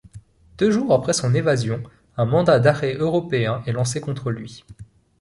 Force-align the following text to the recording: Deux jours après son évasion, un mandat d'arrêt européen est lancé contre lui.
Deux 0.57 0.71
jours 0.71 0.91
après 0.95 1.13
son 1.13 1.35
évasion, 1.35 1.83
un 2.17 2.25
mandat 2.25 2.59
d'arrêt 2.59 2.95
européen 2.95 3.61
est 3.67 3.71
lancé 3.71 4.01
contre 4.01 4.31
lui. 4.31 4.65